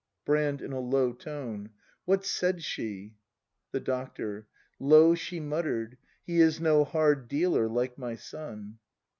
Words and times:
Brand. 0.25 0.63
[In 0.63 0.71
a 0.73 0.79
low 0.79 1.13
tone.] 1.13 1.69
What 2.05 2.25
said 2.25 2.63
she? 2.63 3.13
The 3.71 3.79
Doctor. 3.79 4.47
Low 4.79 5.13
she 5.13 5.39
mutter'd: 5.39 5.91
H 5.93 5.99
e 6.27 6.39
Is 6.39 6.59
no 6.59 6.83
hard 6.83 7.27
dealer, 7.27 7.67
like 7.67 7.99
my 7.99 8.15
son. 8.15 8.79